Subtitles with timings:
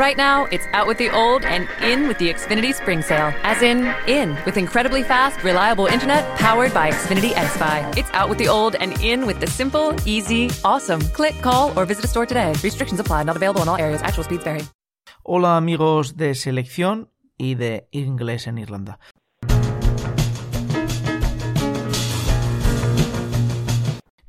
[0.00, 3.34] Right now, it's out with the old and in with the Xfinity Spring Sale.
[3.44, 7.98] As in, in with incredibly fast, reliable internet powered by Xfinity XFi.
[7.98, 11.02] It's out with the old and in with the simple, easy, awesome.
[11.12, 12.54] Click, call, or visit a store today.
[12.64, 14.00] Restrictions apply, not available in all areas.
[14.00, 14.64] Actual speeds vary.
[15.22, 18.98] Hola amigos de selección y de inglés en Irlanda.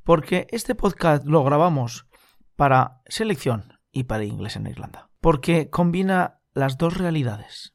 [0.03, 2.07] Porque este podcast lo grabamos
[2.57, 5.10] para selección y para inglés en Irlanda.
[5.21, 7.73] Porque combina las dos realidades.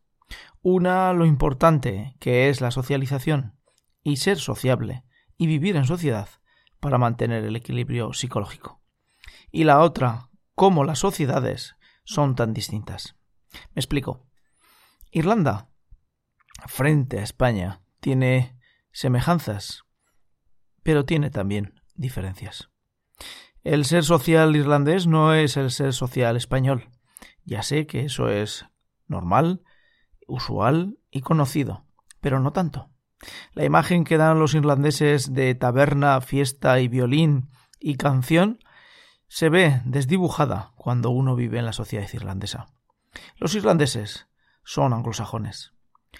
[0.62, 3.58] Una, lo importante que es la socialización
[4.02, 5.04] y ser sociable
[5.38, 6.28] y vivir en sociedad
[6.80, 8.80] para mantener el equilibrio psicológico.
[9.50, 13.16] Y la otra, cómo las sociedades son tan distintas.
[13.74, 14.26] Me explico.
[15.10, 15.70] Irlanda,
[16.66, 18.58] frente a España, tiene
[18.92, 19.84] semejanzas,
[20.82, 22.70] pero tiene también diferencias.
[23.62, 26.90] El ser social irlandés no es el ser social español.
[27.46, 28.66] Ya sé que eso es
[29.06, 29.62] normal,
[30.26, 31.86] usual y conocido,
[32.20, 32.90] pero no tanto.
[33.52, 37.48] La imagen que dan los irlandeses de taberna, fiesta y violín
[37.80, 38.58] y canción
[39.28, 42.66] se ve desdibujada cuando uno vive en la sociedad irlandesa.
[43.36, 44.26] Los irlandeses
[44.64, 45.72] son anglosajones,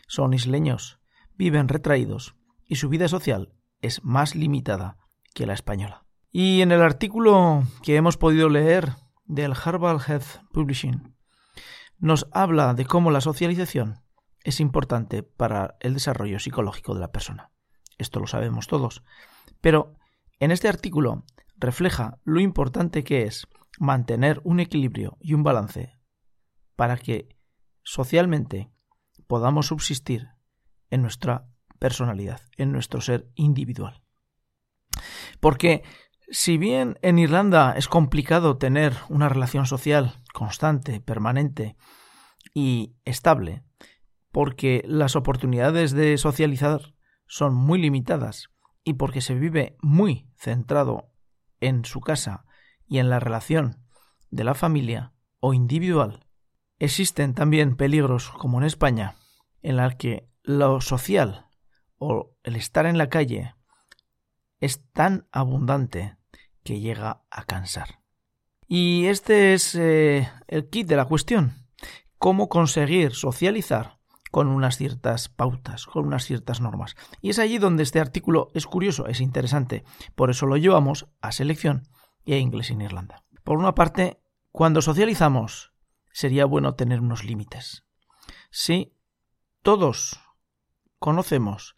[0.07, 1.01] son isleños,
[1.35, 3.53] viven retraídos y su vida social
[3.83, 4.97] es más limitada
[5.35, 6.05] que la española.
[6.31, 8.93] Y en el artículo que hemos podido leer
[9.25, 11.16] del Harvard Health Publishing
[11.99, 14.03] nos habla de cómo la socialización
[14.45, 17.51] es importante para el desarrollo psicológico de la persona.
[17.99, 19.03] Esto lo sabemos todos.
[19.61, 19.95] Pero
[20.39, 21.25] en este artículo
[21.57, 25.99] refleja lo importante que es mantener un equilibrio y un balance
[26.77, 27.29] para que
[27.83, 28.71] socialmente
[29.27, 30.29] podamos subsistir
[30.91, 34.03] en nuestra personalidad, en nuestro ser individual.
[35.41, 35.83] Porque
[36.29, 41.77] si bien en Irlanda es complicado tener una relación social constante, permanente
[42.53, 43.65] y estable,
[44.33, 46.95] porque las oportunidades de socializar
[47.27, 48.51] son muy limitadas
[48.85, 51.11] y porque se vive muy centrado
[51.61, 52.45] en su casa
[52.87, 53.83] y en la relación
[54.31, 56.27] de la familia o individual,
[56.79, 59.17] existen también peligros como en España,
[59.63, 61.47] en la que lo social
[61.97, 63.55] o el estar en la calle
[64.61, 66.19] es tan abundante
[66.63, 68.06] que llega a cansar.
[68.69, 71.67] Y este es eh, el kit de la cuestión.
[72.19, 73.99] Cómo conseguir socializar
[74.31, 76.97] con unas ciertas pautas, con unas ciertas normas.
[77.21, 79.85] Y es allí donde este artículo es curioso, es interesante.
[80.15, 81.89] Por eso lo llevamos a selección
[82.25, 83.25] y a inglés en Irlanda.
[83.45, 85.73] Por una parte, cuando socializamos,
[86.13, 87.87] sería bueno tener unos límites.
[88.51, 88.97] Sí,
[89.63, 90.21] todos
[90.99, 91.77] conocemos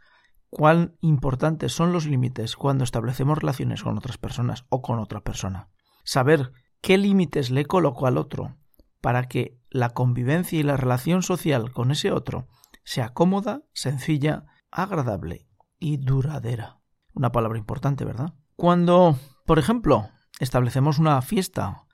[0.50, 5.68] cuán importantes son los límites cuando establecemos relaciones con otras personas o con otra persona.
[6.04, 8.56] Saber qué límites le coloco al otro
[9.00, 12.48] para que la convivencia y la relación social con ese otro
[12.84, 15.46] sea cómoda, sencilla, agradable
[15.78, 16.80] y duradera.
[17.12, 18.34] Una palabra importante, ¿verdad?
[18.56, 20.08] Cuando, por ejemplo,
[20.40, 21.86] establecemos una fiesta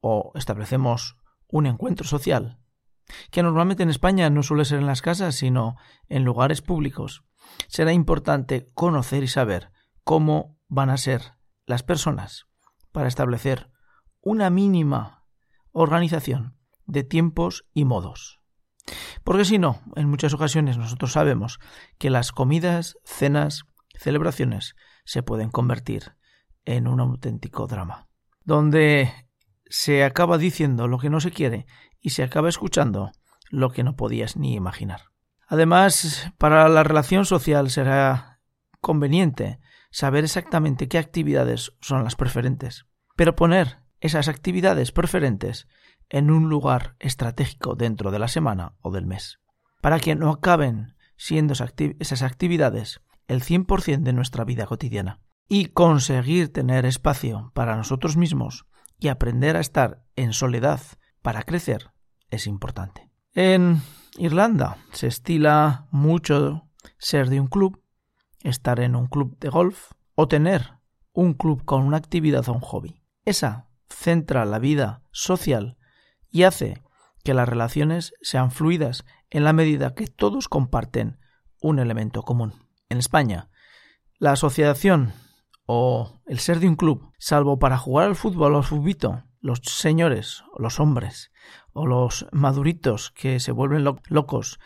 [0.00, 1.16] o establecemos
[1.48, 2.58] un encuentro social,
[3.30, 5.76] que normalmente en España no suele ser en las casas, sino
[6.08, 7.24] en lugares públicos,
[7.68, 9.70] será importante conocer y saber
[10.02, 11.34] cómo van a ser
[11.66, 12.46] las personas
[12.92, 13.70] para establecer
[14.24, 15.22] una mínima
[15.72, 18.40] organización de tiempos y modos.
[19.22, 21.58] Porque si no, en muchas ocasiones nosotros sabemos
[21.98, 23.64] que las comidas, cenas,
[23.94, 24.74] celebraciones
[25.04, 26.16] se pueden convertir
[26.64, 28.08] en un auténtico drama,
[28.44, 29.12] donde
[29.66, 31.66] se acaba diciendo lo que no se quiere
[32.00, 33.12] y se acaba escuchando
[33.50, 35.12] lo que no podías ni imaginar.
[35.46, 38.40] Además, para la relación social será
[38.80, 42.86] conveniente saber exactamente qué actividades son las preferentes,
[43.16, 45.66] pero poner esas actividades preferentes
[46.10, 49.40] en un lugar estratégico dentro de la semana o del mes,
[49.80, 56.52] para que no acaben siendo esas actividades el 100% de nuestra vida cotidiana, y conseguir
[56.52, 58.66] tener espacio para nosotros mismos
[59.00, 60.80] y aprender a estar en soledad
[61.22, 61.90] para crecer
[62.30, 63.10] es importante.
[63.32, 63.80] En
[64.18, 66.68] Irlanda se estila mucho
[66.98, 67.82] ser de un club,
[68.42, 70.74] estar en un club de golf o tener
[71.14, 73.00] un club con una actividad o un hobby.
[73.24, 75.78] Esa centra la vida social
[76.30, 76.82] y hace
[77.22, 81.18] que las relaciones sean fluidas en la medida que todos comparten
[81.60, 82.52] un elemento común.
[82.88, 83.48] En España,
[84.18, 85.12] la asociación
[85.66, 90.42] o el ser de un club, salvo para jugar al fútbol o al los señores
[90.52, 91.30] o los hombres
[91.72, 94.58] o los maduritos que se vuelven locos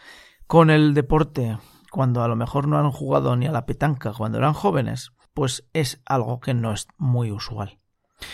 [0.47, 1.59] con el deporte
[1.91, 5.69] cuando a lo mejor no han jugado ni a la petanca cuando eran jóvenes, pues
[5.73, 7.79] es algo que no es muy usual.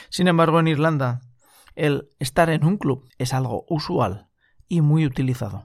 [0.08, 1.20] Sin embargo, en Irlanda,
[1.75, 4.28] el estar en un club es algo usual
[4.69, 5.62] y muy utilizado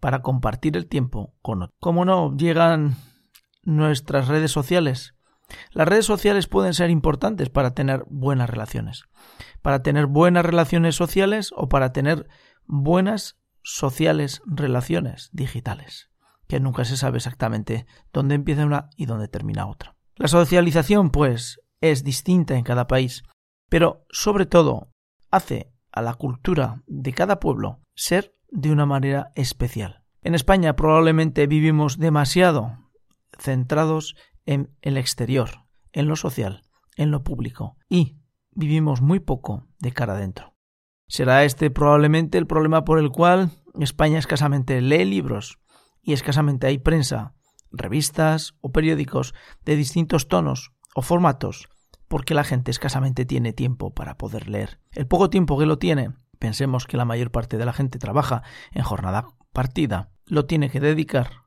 [0.00, 1.76] para compartir el tiempo con otros.
[1.80, 2.96] ¿Cómo no llegan
[3.62, 5.14] nuestras redes sociales?
[5.72, 9.04] Las redes sociales pueden ser importantes para tener buenas relaciones,
[9.62, 12.28] para tener buenas relaciones sociales o para tener
[12.66, 16.10] buenas sociales relaciones digitales,
[16.48, 19.96] que nunca se sabe exactamente dónde empieza una y dónde termina otra.
[20.16, 23.24] La socialización, pues, es distinta en cada país,
[23.70, 24.92] pero sobre todo
[25.30, 30.04] hace a la cultura de cada pueblo ser de una manera especial.
[30.22, 32.76] En España probablemente vivimos demasiado
[33.38, 36.62] centrados en el exterior, en lo social,
[36.96, 38.18] en lo público, y
[38.50, 40.54] vivimos muy poco de cara adentro.
[41.06, 45.58] Será este probablemente el problema por el cual España escasamente lee libros
[46.02, 47.34] y escasamente hay prensa,
[47.70, 49.34] revistas o periódicos
[49.64, 51.68] de distintos tonos o formatos,
[52.10, 54.80] porque la gente escasamente tiene tiempo para poder leer.
[54.90, 56.10] El poco tiempo que lo tiene
[56.40, 58.42] pensemos que la mayor parte de la gente trabaja
[58.72, 61.44] en jornada partida, lo tiene que dedicar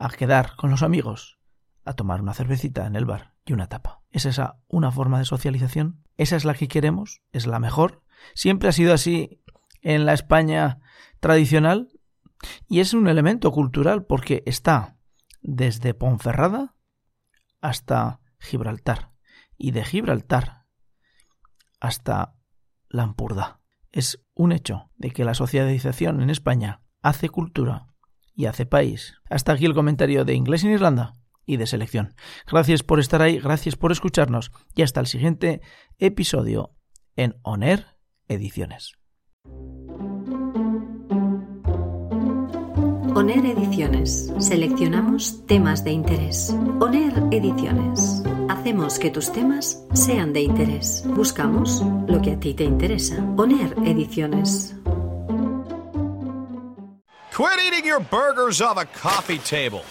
[0.00, 1.38] a quedar con los amigos,
[1.84, 4.02] a tomar una cervecita en el bar y una tapa.
[4.10, 6.02] ¿Es esa una forma de socialización?
[6.16, 7.22] ¿Esa es la que queremos?
[7.30, 8.02] ¿Es la mejor?
[8.34, 9.40] ¿Siempre ha sido así
[9.82, 10.80] en la España
[11.20, 11.92] tradicional?
[12.66, 14.96] Y es un elemento cultural porque está
[15.42, 16.74] desde Ponferrada
[17.60, 19.11] hasta Gibraltar
[19.56, 20.66] y de Gibraltar
[21.80, 22.36] hasta
[22.88, 23.60] Lampurda
[23.90, 27.88] es un hecho de que la socialización en España hace cultura
[28.34, 29.14] y hace país.
[29.28, 31.12] Hasta aquí el comentario de Inglés en Irlanda
[31.44, 32.14] y de selección.
[32.50, 35.60] Gracias por estar ahí, gracias por escucharnos y hasta el siguiente
[35.98, 36.74] episodio
[37.16, 37.86] en Oner
[38.28, 38.94] Ediciones.
[43.14, 44.32] ONER Ediciones.
[44.38, 46.56] Seleccionamos temas de interés.
[46.80, 48.22] ONER Ediciones.
[48.48, 51.04] Hacemos que tus temas sean de interés.
[51.06, 53.16] Buscamos lo que a ti te interesa.
[53.36, 54.74] ONER Ediciones.
[57.30, 59.84] Quit eating your burgers off a coffee table.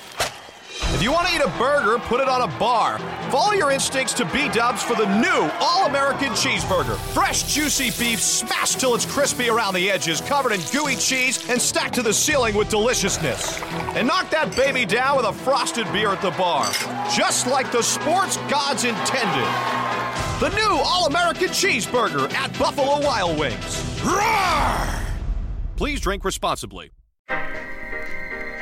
[0.94, 3.00] If you want to eat a burger, put it on a bar.
[3.32, 6.96] Follow your instincts to B Dubs for the new All American Cheeseburger.
[7.14, 11.62] Fresh, juicy beef smashed till it's crispy around the edges, covered in gooey cheese, and
[11.62, 13.62] stacked to the ceiling with deliciousness.
[13.96, 16.70] And knock that baby down with a frosted beer at the bar,
[17.16, 19.48] just like the sports gods intended.
[20.40, 24.02] The new All American Cheeseburger at Buffalo Wild Wings.
[24.04, 25.02] Roar!
[25.78, 26.92] Please drink responsibly.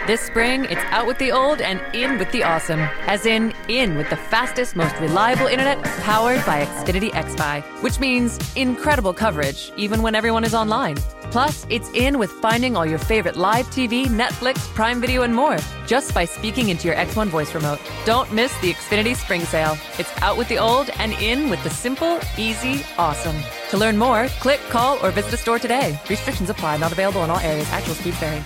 [0.10, 2.80] This spring, it's out with the old and in with the awesome.
[3.06, 8.40] As in, in with the fastest, most reliable internet powered by Xfinity XFi, which means
[8.56, 10.96] incredible coverage even when everyone is online.
[11.30, 15.60] Plus, it's in with finding all your favorite live TV, Netflix, Prime Video, and more
[15.86, 17.80] just by speaking into your X1 voice remote.
[18.04, 19.78] Don't miss the Xfinity Spring Sale.
[20.00, 23.40] It's out with the old and in with the simple, easy, awesome.
[23.70, 26.00] To learn more, click, call, or visit a store today.
[26.10, 27.70] Restrictions apply, not available in all areas.
[27.70, 28.44] Actual speed vary.